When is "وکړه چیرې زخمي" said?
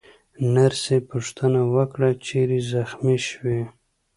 1.75-3.17